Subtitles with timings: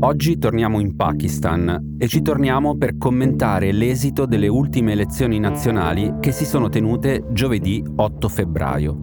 [0.00, 6.30] Oggi torniamo in Pakistan e ci torniamo per commentare l'esito delle ultime elezioni nazionali che
[6.30, 8.96] si sono tenute giovedì 8 febbraio.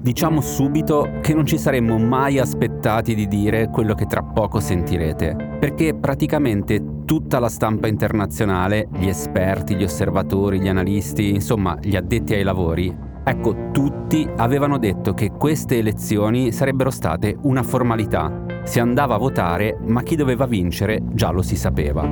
[0.00, 5.56] Diciamo subito che non ci saremmo mai aspettati di dire quello che tra poco sentirete,
[5.58, 12.34] perché praticamente tutta la stampa internazionale, gli esperti, gli osservatori, gli analisti, insomma gli addetti
[12.34, 19.14] ai lavori, ecco tutti avevano detto che queste elezioni sarebbero state una formalità, si andava
[19.14, 22.06] a votare, ma chi doveva vincere già lo si sapeva.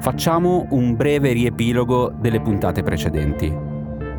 [0.00, 3.54] Facciamo un breve riepilogo delle puntate precedenti.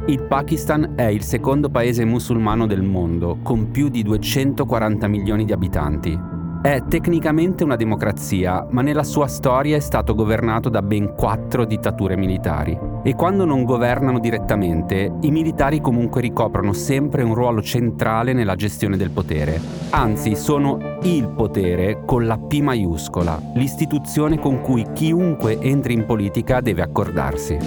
[0.06, 5.52] Il Pakistan è il secondo paese musulmano del mondo, con più di 240 milioni di
[5.52, 6.35] abitanti.
[6.66, 12.18] È tecnicamente una democrazia, ma nella sua storia è stato governato da ben quattro dittature
[12.18, 12.76] militari.
[13.04, 18.98] E quando non governano direttamente, i militari comunque ricoprono sempre un ruolo centrale nella gestione
[18.98, 19.62] del potere.
[19.92, 26.62] Anzi, sono il potere con la P maiuscola, l'istituzione con cui chiunque entri in politica
[26.62, 27.60] deve accordarsi.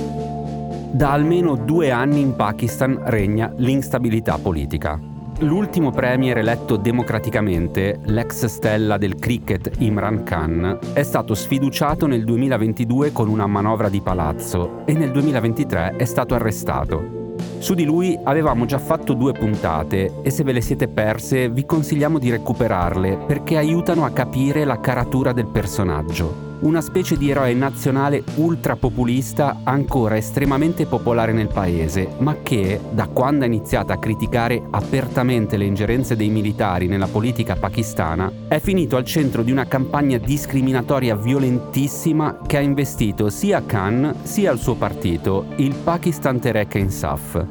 [0.90, 5.17] Da almeno due anni in Pakistan regna l'instabilità politica.
[5.42, 13.12] L'ultimo premier eletto democraticamente, l'ex stella del cricket Imran Khan, è stato sfiduciato nel 2022
[13.12, 17.36] con una manovra di palazzo e nel 2023 è stato arrestato.
[17.58, 21.64] Su di lui avevamo già fatto due puntate e se ve le siete perse vi
[21.64, 27.54] consigliamo di recuperarle perché aiutano a capire la caratura del personaggio una specie di eroe
[27.54, 34.62] nazionale ultrapopulista ancora estremamente popolare nel paese, ma che, da quando ha iniziato a criticare
[34.70, 40.18] apertamente le ingerenze dei militari nella politica pakistana, è finito al centro di una campagna
[40.18, 47.46] discriminatoria violentissima che ha investito sia Khan sia il suo partito, il Pakistan Tehreek Insaf.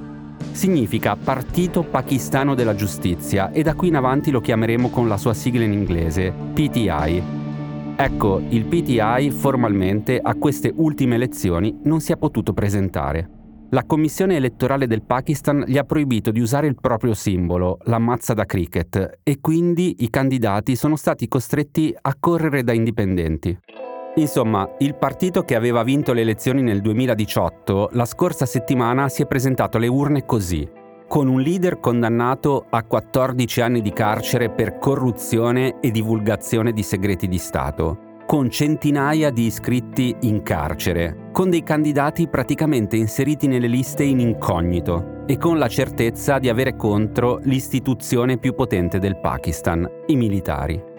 [0.51, 5.33] Significa Partito Pakistano della Giustizia e da qui in avanti lo chiameremo con la sua
[5.33, 7.23] sigla in inglese, PTI,
[7.99, 13.27] Ecco, il PTI formalmente a queste ultime elezioni non si è potuto presentare.
[13.71, 18.35] La commissione elettorale del Pakistan gli ha proibito di usare il proprio simbolo, la mazza
[18.35, 23.57] da cricket, e quindi i candidati sono stati costretti a correre da indipendenti.
[24.17, 29.25] Insomma, il partito che aveva vinto le elezioni nel 2018, la scorsa settimana si è
[29.25, 35.79] presentato alle urne così con un leader condannato a 14 anni di carcere per corruzione
[35.79, 42.27] e divulgazione di segreti di Stato, con centinaia di iscritti in carcere, con dei candidati
[42.27, 48.53] praticamente inseriti nelle liste in incognito e con la certezza di avere contro l'istituzione più
[48.53, 50.95] potente del Pakistan, i militari.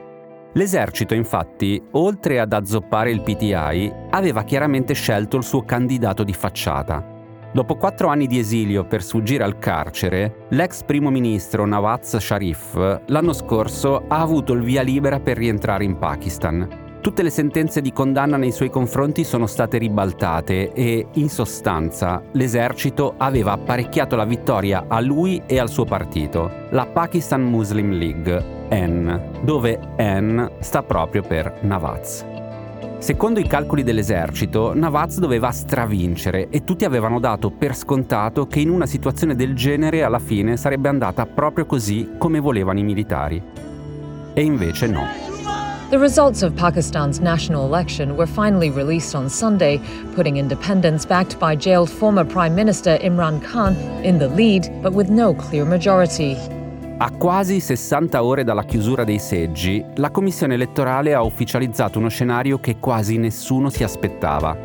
[0.55, 7.18] L'esercito infatti, oltre ad azzoppare il PTI, aveva chiaramente scelto il suo candidato di facciata,
[7.51, 13.33] Dopo quattro anni di esilio per sfuggire al carcere, l'ex primo ministro Nawaz Sharif l'anno
[13.33, 16.87] scorso ha avuto il via libera per rientrare in Pakistan.
[17.01, 23.15] Tutte le sentenze di condanna nei suoi confronti sono state ribaltate e, in sostanza, l'esercito
[23.17, 29.41] aveva apparecchiato la vittoria a lui e al suo partito, la Pakistan Muslim League, N,
[29.43, 32.38] dove N sta proprio per Nawaz.
[32.99, 38.71] Secondo i calcoli dell'esercito, Navaz doveva stravincere e tutti avevano dato per scontato che in
[38.71, 43.41] una situazione del genere alla fine sarebbe andata proprio così come volevano i militari.
[44.35, 45.07] E invece no.
[45.91, 49.81] The results of Pakistan's national election were finally released on Sunday,
[50.15, 55.09] putting independents backed by jailed former Prime Minister Imran Khan in the lead, but with
[55.09, 56.37] no clear majority.
[57.01, 62.59] A quasi 60 ore dalla chiusura dei seggi, la commissione elettorale ha ufficializzato uno scenario
[62.59, 64.57] che quasi nessuno si aspettava.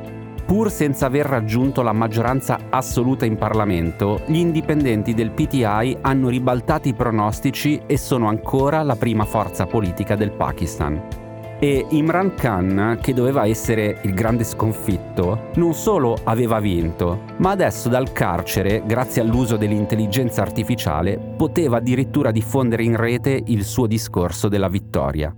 [0.44, 6.88] Pur senza aver raggiunto la maggioranza assoluta in Parlamento, gli indipendenti del PTI hanno ribaltato
[6.88, 11.23] i pronostici e sono ancora la prima forza politica del Pakistan
[11.63, 17.89] E Imran Khan, che doveva essere il grande sconfitto, non solo aveva vinto, ma adesso
[17.89, 24.69] dal carcere, grazie all'uso dell'intelligenza artificiale, poteva addirittura diffondere in rete il suo discorso della
[24.69, 25.35] vittoria.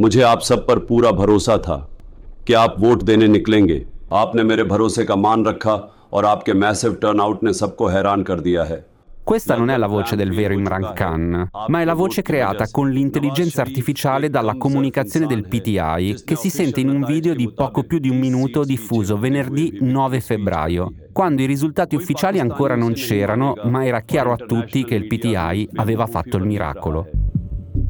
[0.00, 1.76] मुझे आप सब पर पूरा भरोसा था
[2.46, 5.74] कि आप वोट देने निकलेंगे आपने मेरे भरोसे का मान रखा
[6.12, 8.78] और आपके मैसिव टर्नआउट ने सबको हैरान कर दिया है
[9.25, 12.91] questa non è la voce del vero Imran Khan, ma è la voce creata con
[12.91, 17.97] l'intelligenza artificiale dalla comunicazione del PTI, che si sente in un video di poco più
[17.97, 23.83] di un minuto diffuso venerdì 9 febbraio, quando i risultati ufficiali ancora non c'erano, ma
[23.83, 27.07] era chiaro a tutti che il PTI aveva fatto il miracolo.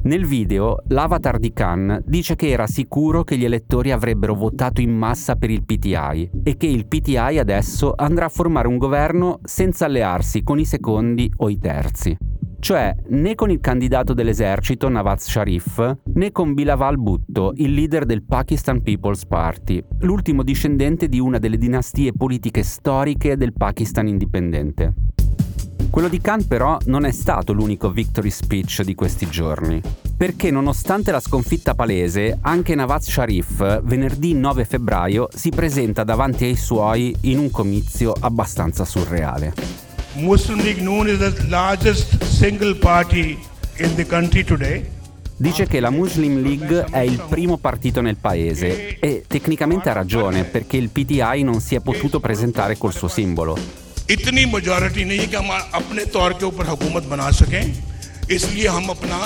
[0.06, 4.96] Nel video, l'avatar di Khan dice che era sicuro che gli elettori avrebbero votato in
[4.96, 9.86] massa per il PTI e che il PTI adesso andrà a formare un governo senza
[9.86, 12.16] allearsi con i secondi o i terzi.
[12.60, 18.24] cioè né con il candidato dell'esercito Nawaz Sharif né con Bilawal Bhutto, il leader del
[18.24, 24.94] Pakistan People's Party, l'ultimo discendente di una delle dinastie politiche storiche del Pakistan indipendente.
[25.96, 29.82] Quello di Khan però non è stato l'unico victory speech di questi giorni,
[30.18, 36.58] perché nonostante la sconfitta palese, anche Nawaz Sharif venerdì 9 febbraio si presenta davanti ai
[36.58, 39.54] suoi in un comizio abbastanza surreale.
[40.16, 43.40] Muslim League known is the largest single party
[43.78, 44.86] in the country today.
[45.38, 50.44] Dice che la Muslim League è il primo partito nel paese e tecnicamente ha ragione
[50.44, 53.85] perché il PTI non si è potuto presentare col suo simbolo.
[54.11, 57.63] इतनी majority नहीं है कि हम अपने तौर के ऊपर हुकूमत बना सकें
[58.31, 59.19] इसलिए हम अपना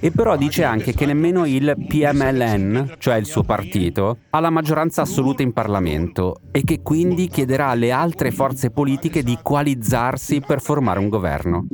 [0.00, 5.02] E però dice anche che nemmeno il PMLN, cioè il suo partito, ha la maggioranza
[5.02, 11.00] assoluta in Parlamento e che quindi chiederà alle altre forze politiche di coalizzarsi per formare
[11.00, 11.66] un governo.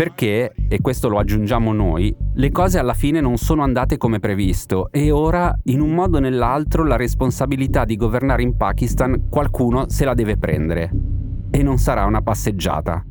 [0.00, 4.90] Perché, e questo lo aggiungiamo noi, le cose alla fine non sono andate come previsto
[4.90, 10.06] e ora, in un modo o nell'altro, la responsabilità di governare in Pakistan qualcuno se
[10.06, 10.90] la deve prendere.
[11.50, 13.04] E non sarà una passeggiata.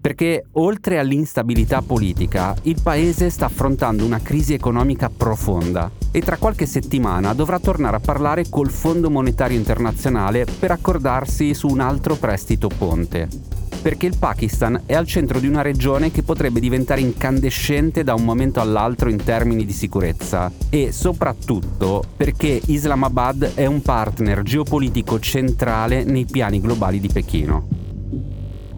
[0.00, 6.66] Perché oltre all'instabilità politica, il paese sta affrontando una crisi economica profonda e tra qualche
[6.66, 12.68] settimana dovrà tornare a parlare col Fondo Monetario Internazionale per accordarsi su un altro prestito
[12.68, 18.14] ponte perché il Pakistan è al centro di una regione che potrebbe diventare incandescente da
[18.14, 25.18] un momento all'altro in termini di sicurezza e soprattutto perché Islamabad è un partner geopolitico
[25.20, 27.68] centrale nei piani globali di Pechino.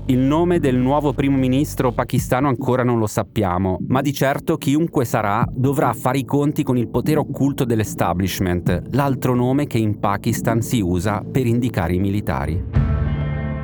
[0.07, 5.05] Il nome del nuovo primo ministro pakistano ancora non lo sappiamo, ma di certo chiunque
[5.05, 10.63] sarà dovrà fare i conti con il potere occulto dell'establishment, l'altro nome che in Pakistan
[10.63, 12.80] si usa per indicare i militari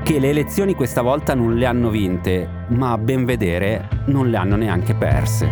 [0.06, 4.36] che le elezioni questa volta non le hanno vinte, ma a ben vedere non le
[4.36, 5.48] hanno neanche perse.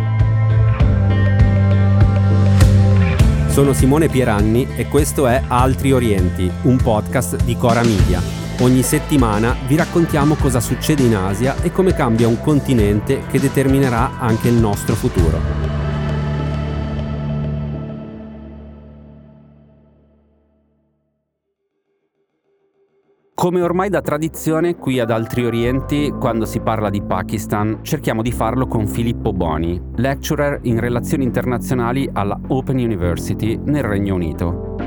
[3.49, 8.21] Sono Simone Pieranni e questo è Altri Orienti, un podcast di Cora Media.
[8.61, 14.19] Ogni settimana vi raccontiamo cosa succede in Asia e come cambia un continente che determinerà
[14.19, 15.84] anche il nostro futuro.
[23.45, 28.31] Come ormai da tradizione qui ad Altri Orienti, quando si parla di Pakistan, cerchiamo di
[28.31, 34.77] farlo con Filippo Boni, lecturer in relazioni internazionali alla Open University nel Regno Unito.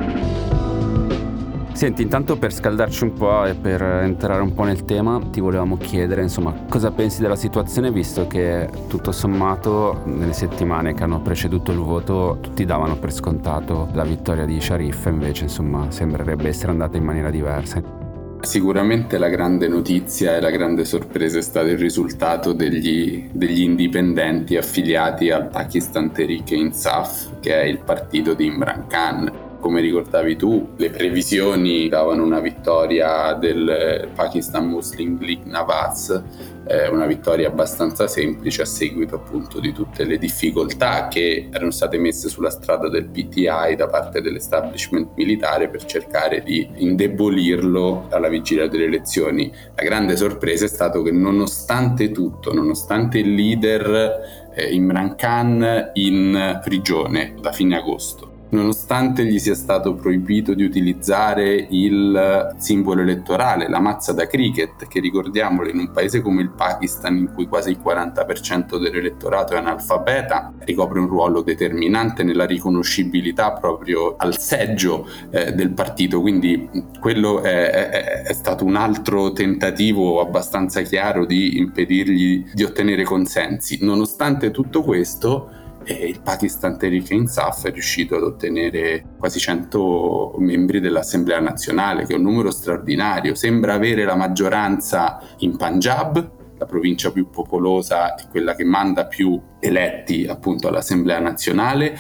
[1.73, 5.77] Senti, intanto per scaldarci un po' e per entrare un po' nel tema, ti volevamo
[5.77, 11.71] chiedere, insomma, cosa pensi della situazione, visto che tutto sommato nelle settimane che hanno preceduto
[11.71, 16.97] il voto tutti davano per scontato la vittoria di Sharif, invece insomma sembrerebbe essere andata
[16.97, 17.98] in maniera diversa.
[18.41, 24.57] Sicuramente la grande notizia e la grande sorpresa è stato il risultato degli, degli indipendenti
[24.57, 29.48] affiliati al Pakistan Tehreek Insaf, che è il partito di Imran Khan.
[29.61, 36.23] Come ricordavi tu, le previsioni davano una vittoria del Pakistan Muslim League Nawaz
[36.69, 41.99] eh, una vittoria abbastanza semplice a seguito appunto di tutte le difficoltà che erano state
[41.99, 48.69] messe sulla strada del PTI da parte dell'establishment militare per cercare di indebolirlo alla vigilia
[48.69, 49.51] delle elezioni.
[49.75, 56.61] La grande sorpresa è stato che nonostante tutto, nonostante il leader eh, Imran Khan in
[56.63, 63.79] prigione da fine agosto, Nonostante gli sia stato proibito di utilizzare il simbolo elettorale, la
[63.79, 67.81] mazza da cricket, che ricordiamolo in un paese come il Pakistan in cui quasi il
[67.85, 75.73] 40% dell'elettorato è analfabeta, ricopre un ruolo determinante nella riconoscibilità proprio al seggio eh, del
[75.73, 82.65] partito, quindi quello è, è, è stato un altro tentativo abbastanza chiaro di impedirgli di
[82.65, 83.79] ottenere consensi.
[83.83, 85.51] Nonostante tutto questo,
[85.85, 92.15] e il Pakistan Tehreek Insaf è riuscito ad ottenere quasi 100 membri dell'Assemblea nazionale, che
[92.15, 93.35] è un numero straordinario.
[93.35, 99.41] Sembra avere la maggioranza in Punjab, la provincia più popolosa e quella che manda più
[99.61, 101.97] eletti appunto all'Assemblea nazionale,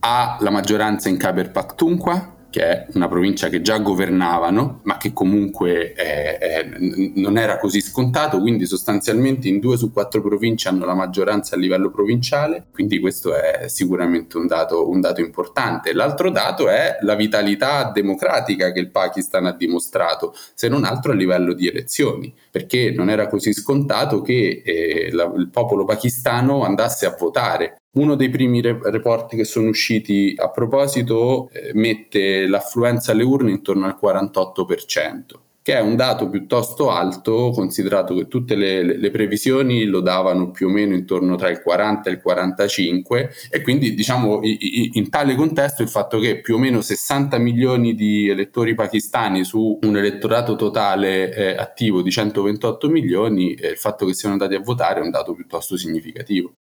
[0.00, 5.12] ha la maggioranza in Khyber Pakhtunkhwa, che è una provincia che già governavano, ma che
[5.12, 10.84] comunque eh, eh, non era così scontato, quindi sostanzialmente in due su quattro province hanno
[10.84, 15.92] la maggioranza a livello provinciale, quindi questo è sicuramente un dato, un dato importante.
[15.92, 21.14] L'altro dato è la vitalità democratica che il Pakistan ha dimostrato, se non altro a
[21.14, 27.06] livello di elezioni, perché non era così scontato che eh, la, il popolo pakistano andasse
[27.06, 33.24] a votare uno dei primi report che sono usciti a proposito eh, mette l'affluenza alle
[33.24, 35.48] urne intorno al 48%.
[35.62, 40.68] che è un dato piuttosto alto considerato che tutte le, le, previsioni lo davano più
[40.68, 45.82] o meno intorno tra il 40 e il 45 e quindi diciamo in tale contesto
[45.82, 51.34] il fatto che più o meno 60 milioni di elettori pakistani su un elettorato totale
[51.34, 55.10] eh, attivo di 128 milioni, eh, il fatto che siano andati a votare è un
[55.10, 56.54] dato piuttosto significativo.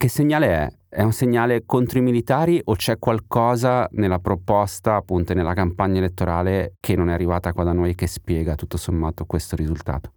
[0.00, 0.72] Che segnale è?
[0.88, 6.76] È un segnale contro i militari o c'è qualcosa nella proposta, appunto nella campagna elettorale
[6.80, 10.14] che non è arrivata qua da noi che spiega tutto sommato questo risultato?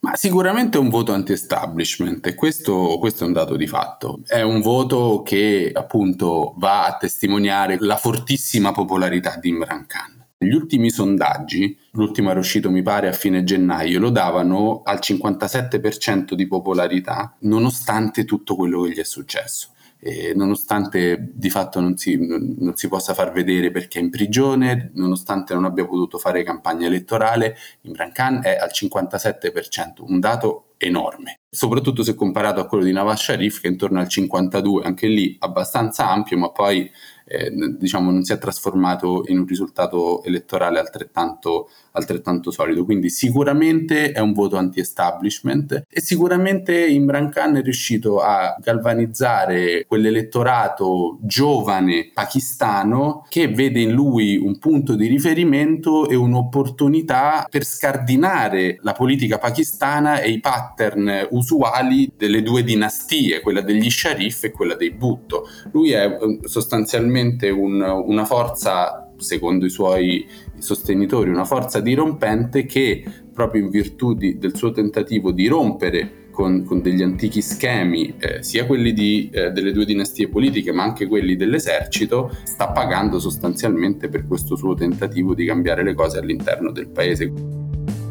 [0.00, 4.20] Ma sicuramente è un voto anti-establishment e questo, questo, è un dato di fatto.
[4.24, 10.25] È un voto che appunto va a testimoniare la fortissima popolarità di Imran Khan.
[10.38, 16.34] Gli ultimi sondaggi, l'ultimo era uscito mi pare a fine gennaio, lo davano al 57%
[16.34, 19.70] di popolarità nonostante tutto quello che gli è successo.
[19.98, 24.90] E nonostante di fatto non si, non si, possa far vedere perché è in prigione,
[24.92, 31.38] nonostante non abbia potuto fare campagna elettorale, Imran Khan è al 57%, un dato enorme,
[31.48, 35.34] soprattutto se comparato a quello di Nawaz Sharif che è intorno al 52%, anche lì
[35.40, 36.90] abbastanza ampio, ma poi
[37.28, 42.84] eh, diciamo, non si è trasformato in un risultato elettorale altrettanto, altrettanto solido.
[42.84, 51.18] Quindi sicuramente è un voto anti-establishment e sicuramente Imran Khan è riuscito a galvanizzare quell'elettorato
[51.22, 58.92] giovane pakistano che vede in lui un punto di riferimento e un'opportunità per scardinare la
[58.92, 64.90] politica pakistana e i pattern usuali delle due dinastie, quella degli Sharif e quella dei
[64.90, 65.48] Bhutto.
[65.72, 70.26] Lui è eh, sostanzialmente un, una forza, secondo i suoi
[70.58, 76.64] sostenitori, una forza dirompente che proprio in virtù di, del suo tentativo di rompere con,
[76.64, 81.06] con degli antichi schemi, eh, sia quelli di, eh, delle due dinastie politiche ma anche
[81.06, 86.88] quelli dell'esercito, sta pagando sostanzialmente per questo suo tentativo di cambiare le cose all'interno del
[86.88, 87.32] paese.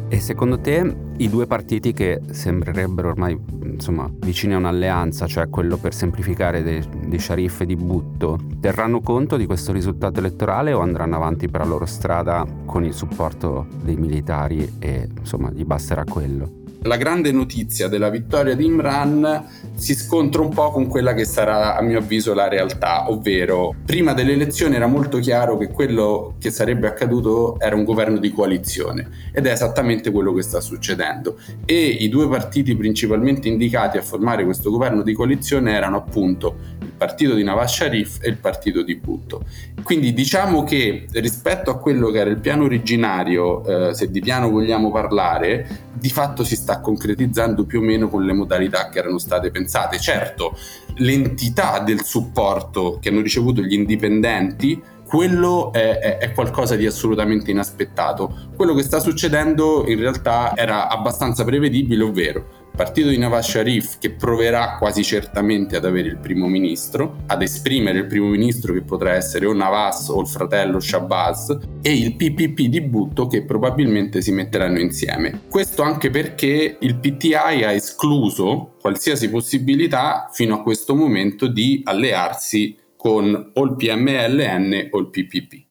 [0.08, 3.36] E secondo te i due partiti che sembrerebbero ormai
[3.76, 9.36] insomma, vicini a un'alleanza, cioè quello per semplificare dei, dei sciariffi di Butto, terranno conto
[9.36, 13.96] di questo risultato elettorale o andranno avanti per la loro strada con il supporto dei
[13.96, 16.65] militari e insomma gli basterà quello?
[16.86, 21.76] La grande notizia della vittoria di Imran si scontra un po' con quella che sarà
[21.76, 26.50] a mio avviso la realtà, ovvero prima delle elezioni era molto chiaro che quello che
[26.50, 31.74] sarebbe accaduto era un governo di coalizione ed è esattamente quello che sta succedendo e
[31.74, 37.34] i due partiti principalmente indicati a formare questo governo di coalizione erano appunto il partito
[37.34, 39.44] di Nawaz Sharif e il partito di Bhutto.
[39.82, 44.50] Quindi diciamo che rispetto a quello che era il piano originario, eh, se di piano
[44.50, 49.18] vogliamo parlare, di fatto si sta concretizzando più o meno con le modalità che erano
[49.18, 49.98] state pensate.
[49.98, 50.56] Certo,
[50.96, 57.52] l'entità del supporto che hanno ricevuto gli indipendenti quello è, è, è, qualcosa di assolutamente
[57.52, 58.50] inaspettato.
[58.56, 64.10] Quello che sta succedendo in realtà era abbastanza prevedibile, ovvero partito di Nawaz Sharif che
[64.10, 69.14] proverà quasi certamente ad avere il primo ministro, ad esprimere il primo ministro che potrà
[69.14, 74.30] essere o Nawaz o il fratello Shabazz e il PPP di Bhutto che probabilmente si
[74.30, 75.40] metteranno insieme.
[75.48, 82.76] Questo anche perché il PTI ha escluso qualsiasi possibilità fino a questo momento di allearsi
[82.94, 85.65] con o il PMLN o il PPP.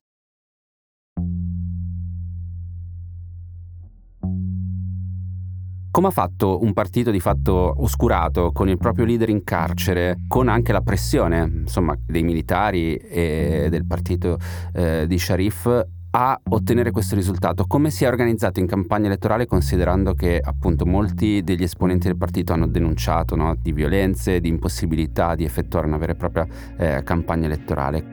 [5.95, 10.49] Come ha fatto un partito di fatto oscurato, con il proprio leader in carcere, con
[10.49, 14.37] anche la pressione insomma, dei militari e del partito
[14.73, 17.63] eh, di Sharif a ottenere questo risultato?
[17.65, 22.51] Come si è organizzato in campagna elettorale considerando che appunto molti degli esponenti del partito
[22.51, 26.45] hanno denunciato no, di violenze, di impossibilità di effettuare una vera e propria
[26.77, 28.03] eh, campagna elettorale?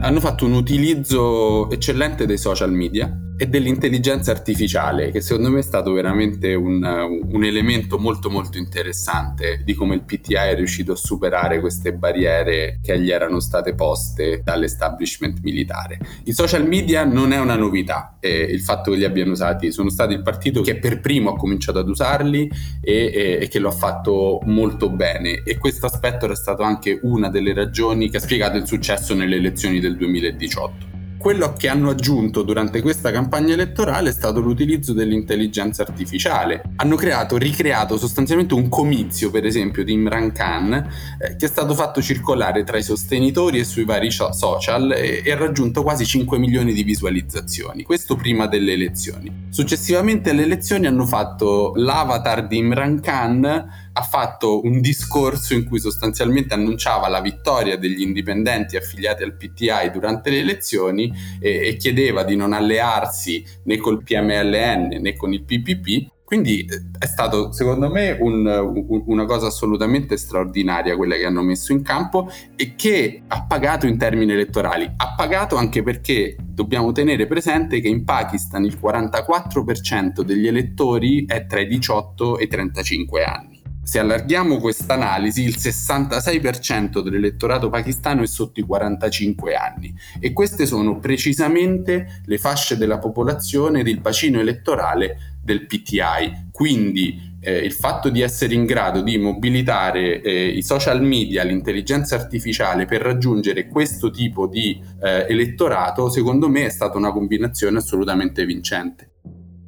[0.00, 5.62] Hanno fatto un utilizzo eccellente dei social media e dell'intelligenza artificiale, che secondo me è
[5.62, 6.80] stato veramente un,
[7.28, 12.78] un, elemento molto molto interessante di come il PTI è riuscito a superare queste barriere
[12.80, 15.98] che gli erano state poste dall'establishment militare.
[16.22, 19.90] I social media non è una novità, eh, il fatto che li abbiano usati, sono
[19.90, 22.48] stati il partito che per primo ha cominciato ad usarli
[22.80, 27.00] e, e, e che lo ha fatto molto bene e questo aspetto era stato anche
[27.02, 30.91] una delle ragioni che ha spiegato il successo nelle elezioni del 2018
[31.22, 36.62] quello che hanno aggiunto durante questa campagna elettorale è stato l'utilizzo dell'intelligenza artificiale.
[36.76, 41.74] Hanno creato, ricreato sostanzialmente un comizio, per esempio, di Imran Khan, eh, che è stato
[41.74, 46.72] fatto circolare tra i sostenitori e sui vari social e, ha raggiunto quasi 5 milioni
[46.72, 47.84] di visualizzazioni.
[47.84, 49.46] Questo prima delle elezioni.
[49.48, 55.80] Successivamente alle elezioni hanno fatto l'avatar di Imran Khan ha fatto un discorso in cui
[55.80, 62.24] sostanzialmente annunciava la vittoria degli indipendenti affiliati al PTI durante le elezioni e, e chiedeva
[62.24, 67.90] di non allearsi né col PMLN né con il PPP quindi eh, è stato secondo
[67.90, 73.24] me un, un, una cosa assolutamente straordinaria quella che hanno messo in campo e che
[73.28, 74.90] ha pagato in termini elettorali.
[74.96, 81.44] Ha pagato anche perché dobbiamo tenere presente che in Pakistan il 44% degli elettori è
[81.44, 83.51] tra i 18 e i 35 anni.
[83.84, 90.66] Se allarghiamo questa analisi, il 66% dell'elettorato pakistano è sotto i 45 anni e queste
[90.66, 96.50] sono precisamente le fasce della popolazione del bacino elettorale del PTI.
[96.52, 102.14] Quindi eh, il fatto di essere in grado di mobilitare eh, i social media, l'intelligenza
[102.14, 108.46] artificiale per raggiungere questo tipo di eh, elettorato, secondo me è stata una combinazione assolutamente
[108.46, 109.10] vincente.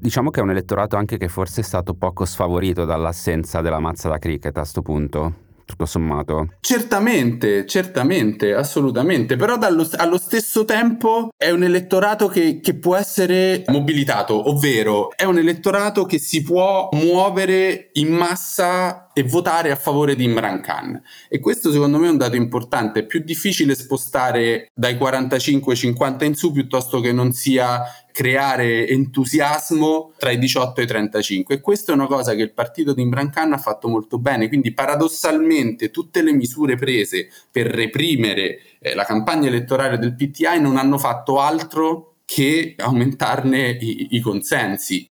[0.05, 4.11] Diciamo che è un elettorato anche che forse è stato poco sfavorito dall'assenza della mazza
[4.11, 6.57] da cricket a questo punto tutto sommato.
[6.61, 13.65] Certamente, certamente, assolutamente, però dallo, allo stesso tempo è un elettorato che, che, può essere
[13.69, 20.15] mobilitato, ovvero è un elettorato che si può muovere in massa e votare a favore
[20.17, 21.01] di Imran Khan.
[21.31, 26.35] E questo secondo me è un dato importante, è più difficile spostare dai 45-50 in
[26.35, 27.83] su piuttosto che non sia
[28.15, 32.53] creare entusiasmo tra i 18 e i 35 e questa è una cosa che il
[32.53, 37.67] partito di Imran Khan ha fatto molto bene, quindi paradossalmente tutte le misure prese per
[37.67, 44.21] reprimere eh, la campagna elettorale del PTI non hanno fatto altro che aumentarne i, i
[44.21, 45.05] consensi.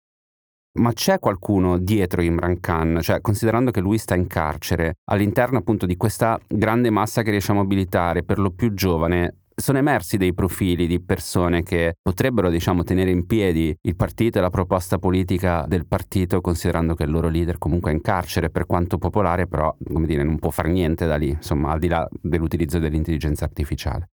[0.80, 5.86] Ma c'è qualcuno dietro Imran Khan, cioè considerando che lui sta in carcere, all'interno appunto
[5.86, 10.34] di questa grande massa che riesce a mobilitare, per lo più giovane, sono emersi dei
[10.34, 15.66] profili di persone che potrebbero, diciamo, tenere in piedi il partito e la proposta politica
[15.68, 19.76] del partito, considerando che il loro leader comunque è in carcere, per quanto popolare, però,
[19.92, 24.13] come dire, non può fare niente da lì, insomma, al di là dell'utilizzo dell'intelligenza artificiale.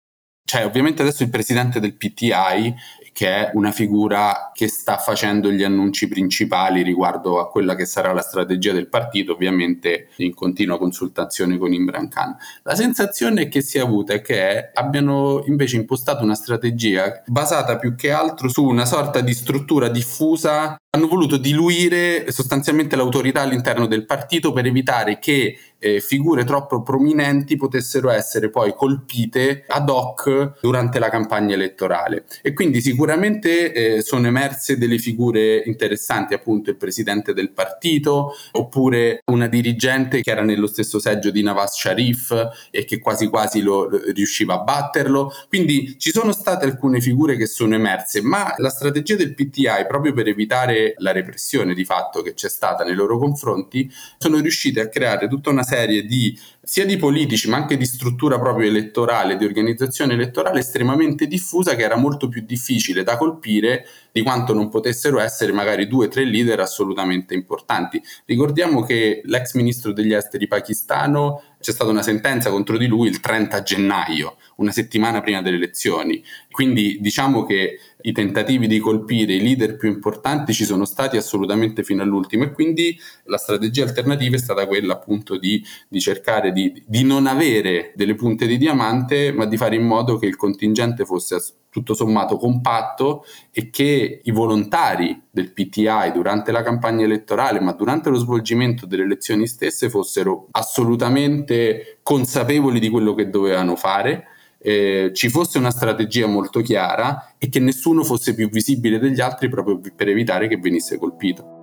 [0.46, 2.76] Cioè, ovviamente adesso il presidente del PTI
[3.14, 8.12] che è una figura che sta facendo gli annunci principali riguardo a quella che sarà
[8.12, 12.36] la strategia del partito, ovviamente in continua consultazione con Imran Khan.
[12.64, 17.96] La sensazione che si è avuta è che abbiano invece impostato una strategia basata più
[17.96, 24.06] che altro su una sorta di struttura diffusa hanno voluto diluire sostanzialmente l'autorità all'interno del
[24.06, 31.00] partito per evitare che eh, figure troppo prominenti potessero essere poi colpite ad hoc durante
[31.00, 32.26] la campagna elettorale.
[32.42, 39.24] E quindi sicuramente eh, sono emerse delle figure interessanti, appunto il presidente del partito, oppure
[39.26, 43.90] una dirigente che era nello stesso seggio di Nawaz Sharif e che quasi quasi lo,
[44.14, 45.34] riusciva a batterlo.
[45.50, 50.14] Quindi ci sono state alcune figure che sono emerse, ma la strategia del PTI, proprio
[50.14, 54.90] per evitare la repressione di fatto che c'è stata nei loro confronti, sono riuscite a
[54.90, 59.44] creare tutta una serie di sia di politici ma anche di struttura proprio elettorale, di
[59.44, 65.20] organizzazione elettorale estremamente diffusa che era molto più difficile da colpire di quanto non potessero
[65.20, 68.02] essere magari due o tre leader assolutamente importanti.
[68.26, 73.22] Ricordiamo che l'ex ministro degli esteri pakistano c'è stata una sentenza contro di lui il
[73.22, 76.24] 30 gennaio, una settimana prima delle elezioni.
[76.52, 81.84] Quindi diciamo che i tentativi di colpire i leader più importanti ci sono stati assolutamente
[81.84, 86.84] fino all'ultimo e quindi la strategia alternativa è stata quella appunto di, di cercare di,
[86.88, 91.04] di, non avere delle punte di diamante ma di fare in modo che il contingente
[91.04, 97.74] fosse tutto sommato compatto e che i volontari del PTI durante la campagna elettorale, ma
[97.74, 104.28] durante lo svolgimento delle elezioni stesse, fossero assolutamente consapevoli di quello che dovevano fare,
[104.60, 109.50] eh, ci fosse una strategia molto chiara e che nessuno fosse più visibile degli altri
[109.50, 111.63] proprio per evitare che venisse colpito.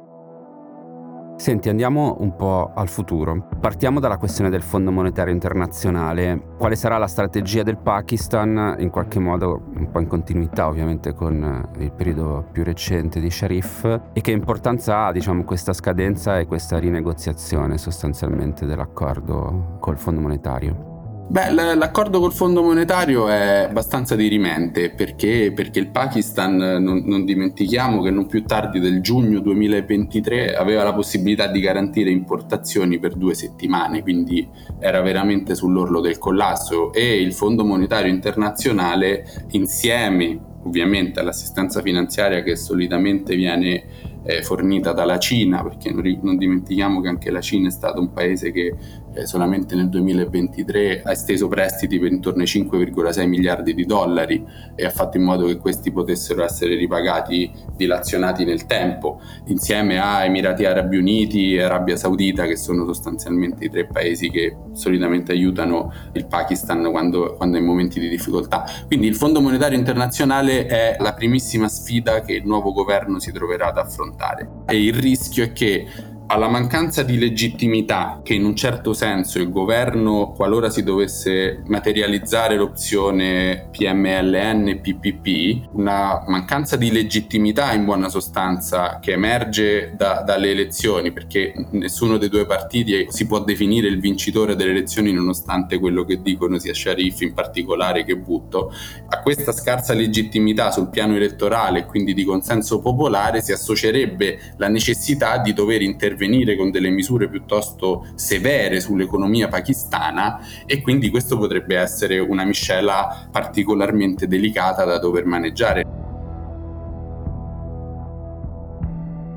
[1.41, 3.49] Senti, andiamo un po' al futuro.
[3.59, 6.39] Partiamo dalla questione del Fondo Monetario Internazionale.
[6.59, 11.43] Quale sarà la strategia del Pakistan, in qualche modo un po' in continuità ovviamente con
[11.79, 16.45] eh, il periodo più recente di Sharif, e che importanza ha diciamo, questa scadenza e
[16.45, 20.90] questa rinegoziazione sostanzialmente dell'accordo col Fondo Monetario?
[21.31, 28.03] Beh, l'accordo col Fondo Monetario è abbastanza dirimente perché, perché il Pakistan, non, non, dimentichiamo
[28.03, 33.35] che non più tardi del giugno 2023 aveva la possibilità di garantire importazioni per due
[33.35, 34.45] settimane, quindi
[34.81, 36.93] era veramente sull'orlo del collasso.
[36.93, 43.85] E il Fondo Monetario Internazionale insieme ovviamente all'assistenza finanziaria che solitamente viene
[44.23, 48.13] eh, fornita dalla Cina, perché non, non, dimentichiamo che anche la Cina è stato un
[48.13, 48.75] paese che
[49.15, 54.45] eh, solamente nel 2023 ha esteso prestiti per intorno ai 5,6 miliardi di dollari
[54.75, 60.25] e ha fatto in modo che questi potessero essere ripagati dilazionati nel tempo, insieme a
[60.25, 65.93] Emirati Arabi Uniti e Arabia Saudita, che sono sostanzialmente i tre paesi che solitamente aiutano
[66.13, 68.65] il Pakistan quando, quando è in momenti di difficoltà.
[68.87, 73.69] Quindi il Fondo Monetario Internazionale è la primissima sfida che il nuovo governo si troverà
[73.69, 75.87] ad affrontare e il rischio è che
[76.31, 82.55] alla mancanza di legittimità che in un certo senso il governo, qualora si dovesse materializzare
[82.55, 90.53] l'opzione PMLN e PPP, una mancanza di legittimità in buona sostanza che emerge da, dalle
[90.53, 96.05] elezioni, perché nessuno dei due partiti si può definire il vincitore delle elezioni nonostante quello
[96.05, 98.73] che dicono sia Sharif in particolare che Butto,
[99.09, 104.69] a questa scarsa legittimità sul piano elettorale e quindi di consenso popolare si associerebbe la
[104.69, 111.39] necessità di dover intervenire intervenire con delle misure piuttosto severe sull'economia pakistana e quindi questo
[111.39, 115.99] potrebbe essere una miscela particolarmente delicata da dover maneggiare.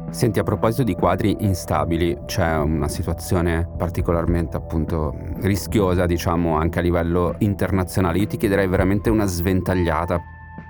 [0.10, 6.82] Senti, a proposito di quadri instabili, c'è una situazione particolarmente appunto rischiosa, diciamo, anche a
[6.84, 8.20] livello internazionale.
[8.20, 10.22] Io ti chiederei veramente una sventagliata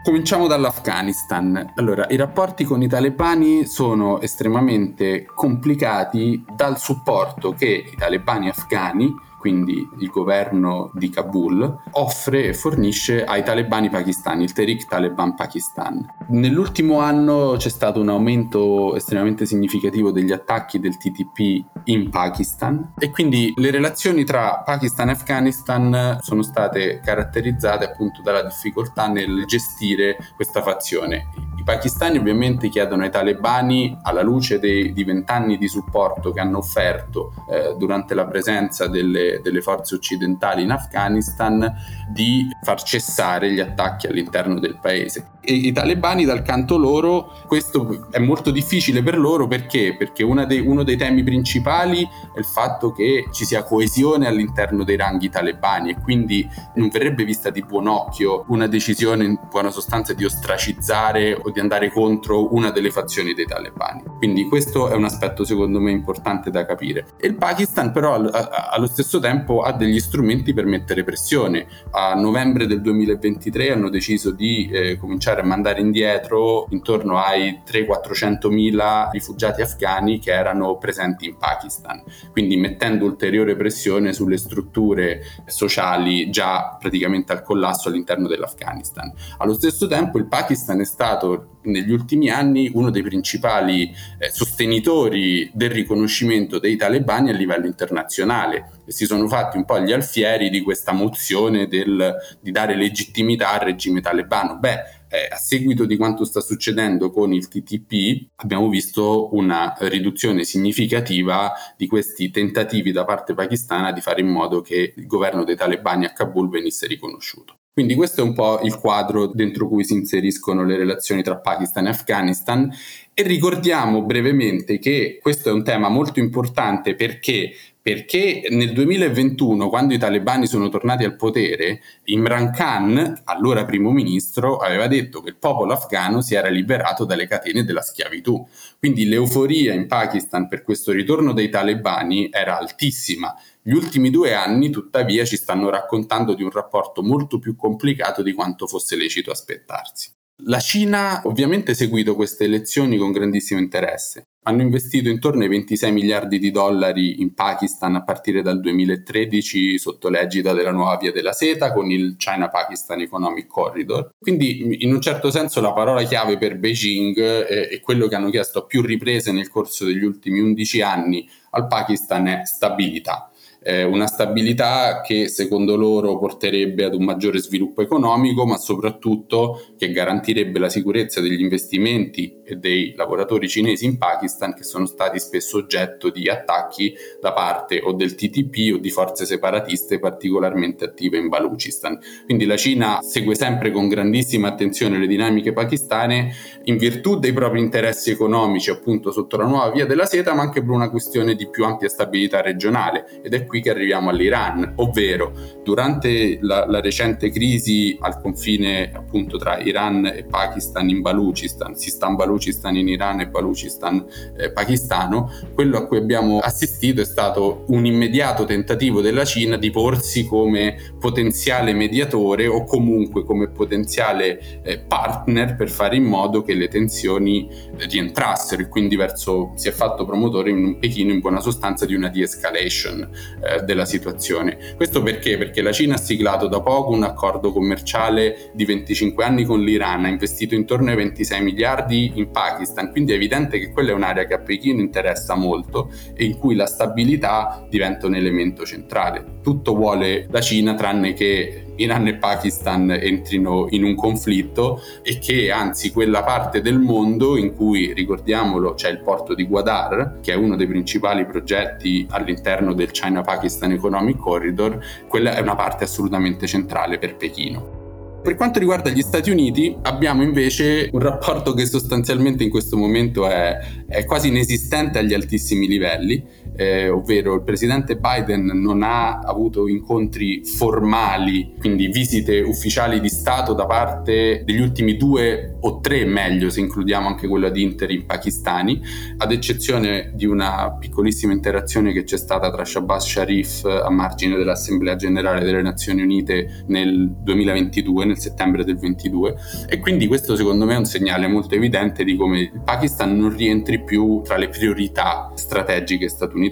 [0.04, 1.72] Cominciamo dall'Afghanistan.
[1.76, 9.16] Allora, i rapporti con i talebani sono estremamente complicati dal supporto che i talebani afghani
[9.44, 16.02] quindi il governo di Kabul, offre e fornisce ai talebani pakistani, il Tehrik Taliban Pakistan.
[16.30, 23.10] Nell'ultimo anno c'è stato un aumento estremamente significativo degli attacchi del TTP in Pakistan e
[23.10, 30.16] quindi le relazioni tra Pakistan e Afghanistan sono state caratterizzate appunto dalla difficoltà nel gestire
[30.38, 31.28] questa fazione.
[31.64, 36.58] I pakistani ovviamente chiedono ai talebani, alla luce dei, di vent'anni di supporto che hanno
[36.58, 41.74] offerto eh, durante la presenza delle, delle, forze occidentali in Afghanistan,
[42.12, 45.30] di far cessare gli attacchi all'interno del paese.
[45.40, 49.96] E i talebani dal canto loro, questo è molto difficile per loro perché?
[49.98, 54.98] Perché dei, uno dei temi principali è il fatto che ci sia coesione all'interno dei
[54.98, 60.14] ranghi talebani e quindi non verrebbe vista di buon occhio una decisione in buona sostanza
[60.14, 64.04] di ostracizzare o di andare contro una delle fazioni dei talebani.
[64.18, 67.06] Quindi questo è un aspetto secondo me importante da capire.
[67.18, 71.68] E il Pakistan però allo stesso tempo ha degli strumenti per mettere pressione.
[71.92, 78.52] A novembre del 2023 hanno deciso di eh, cominciare a mandare indietro intorno ai 300-400
[78.52, 86.30] mila rifugiati afghani che erano presenti in Pakistan, quindi mettendo ulteriore pressione sulle strutture sociali
[86.30, 89.12] già praticamente al collasso all'interno dell'Afghanistan.
[89.38, 95.50] Allo stesso tempo il Pakistan è stato negli ultimi anni uno dei principali eh, sostenitori
[95.54, 100.50] del riconoscimento dei talebani a livello internazionale e si sono fatti un po' gli alfieri
[100.50, 104.58] di questa mozione del, di dare legittimità al regime talebano.
[104.58, 104.80] Beh,
[105.14, 111.54] eh, a seguito di quanto sta succedendo con il TTP abbiamo visto una riduzione significativa
[111.78, 116.06] di questi tentativi da parte pakistana di fare in modo che il governo dei talebani
[116.06, 117.58] a Kabul venisse riconosciuto.
[117.74, 121.88] Quindi questo è un po' il quadro dentro cui si inseriscono le relazioni tra Pakistan
[121.88, 122.72] e Afghanistan
[123.16, 127.52] e ricordiamo brevemente che questo è un tema molto importante perché
[127.84, 134.56] perché nel 2021, quando i talebani sono tornati al potere, Imran Khan, allora primo ministro,
[134.56, 138.42] aveva detto che il popolo afghano si era liberato dalle catene della schiavitù.
[138.80, 143.36] Quindi l'euforia in Pakistan per questo ritorno dei talebani era altissima.
[143.66, 148.34] Gli ultimi due anni, tuttavia, ci stanno raccontando di un rapporto molto più complicato di
[148.34, 150.12] quanto fosse lecito aspettarsi.
[150.48, 154.24] La Cina ovviamente ha seguito queste elezioni con grandissimo interesse.
[154.46, 160.10] Hanno investito intorno ai 26 miliardi di dollari in Pakistan a partire dal 2013 sotto
[160.10, 164.10] l'egida della nuova via della seta con il China-Pakistan Economic Corridor.
[164.20, 168.60] Quindi in un certo senso la parola chiave per Beijing e quello che hanno chiesto
[168.60, 173.30] a più riprese nel corso degli ultimi 11 anni al Pakistan è stabilità
[173.64, 179.92] eh, una stabilità che secondo loro porterebbe ad un maggiore sviluppo economico, ma soprattutto che
[179.92, 185.58] garantirebbe la sicurezza degli investimenti e dei lavoratori cinesi in Pakistan che sono stati spesso
[185.58, 191.30] oggetto di attacchi da parte o del TTP o di forze separatiste particolarmente attive in
[191.30, 191.98] Baluchistan.
[192.26, 196.34] Quindi la Cina segue sempre con grandissima attenzione le dinamiche pakistane
[196.66, 200.62] in virtù dei propri interessi economici appunto sotto la nuova via della seta, ma anche
[200.62, 205.32] per una questione di più ampia stabilità regionale ed è qui che arriviamo all'Iran, ovvero
[205.64, 212.16] durante la, la recente crisi al confine appunto tra Iran e Pakistan in Baluchistan, Sistan
[212.16, 214.04] Baluchistan in Iran e Baluchistan
[214.36, 219.70] eh, pakistano, quello a cui abbiamo assistito è stato un immediato tentativo della Cina di
[219.70, 226.56] porsi come potenziale mediatore o comunque come potenziale eh, partner per fare in modo che
[226.56, 231.86] le tensioni rientrassero e quindi verso, si è fatto promotore in Pechino in buona sostanza
[231.86, 233.10] di una de-escalation
[233.44, 234.58] eh, della situazione.
[234.76, 235.38] Questo perché?
[235.38, 240.06] Perché la Cina ha siglato da poco un accordo commerciale di 25 anni con l'Iran,
[240.06, 244.26] ha investito intorno ai 26 miliardi in Pakistan, quindi è evidente che quella è un'area
[244.26, 249.40] che a Pechino interessa molto e in cui la stabilità diventa un elemento centrale.
[249.42, 255.52] Tutto vuole la Cina tranne che Iran e Pakistan entrino in un conflitto e che
[255.52, 260.36] anzi quella parte del mondo in cui, ricordiamolo, c'è il porto di Gwadar, che è
[260.36, 266.98] uno dei principali progetti all'interno del China-Pakistan Economic Corridor, quella è una parte assolutamente centrale
[266.98, 267.82] per Pechino.
[268.24, 273.28] Per quanto riguarda gli Stati Uniti, abbiamo invece un rapporto che sostanzialmente in questo momento
[273.28, 279.68] è, è quasi inesistente agli altissimi livelli, eh, ovvero il presidente Biden non ha avuto
[279.68, 286.50] incontri formali, quindi visite ufficiali di Stato da parte degli ultimi due o tre, meglio
[286.50, 288.82] se includiamo anche quella di interim pakistani,
[289.18, 294.96] ad eccezione di una piccolissima interazione che c'è stata tra Shabazz Sharif a margine dell'Assemblea
[294.96, 299.36] Generale delle Nazioni Unite nel 2022 nel settembre del 22
[299.68, 303.36] e quindi questo secondo me è un segnale molto evidente di come il Pakistan non
[303.36, 306.43] rientri più tra le priorità strategiche statunitensi,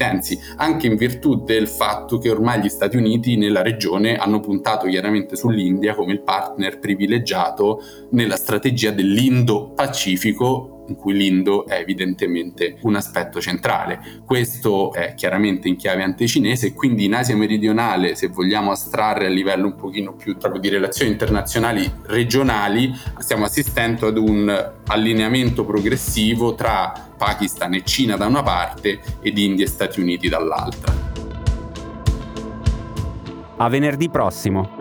[0.57, 5.35] anche in virtù del fatto che ormai gli Stati Uniti nella regione hanno puntato chiaramente
[5.35, 13.39] sull'India come il partner privilegiato nella strategia dell'Indo-Pacifico in cui l'Indo è evidentemente un aspetto
[13.39, 14.21] centrale.
[14.25, 19.67] Questo è chiaramente in chiave anticinese quindi in Asia meridionale, se vogliamo astrarre a livello
[19.67, 27.09] un pochino più proprio di relazioni internazionali regionali, stiamo assistendo ad un allineamento progressivo tra
[27.17, 31.09] Pakistan e Cina da una parte ed India e Stati Uniti dall'altra.
[33.57, 34.80] A venerdì prossimo.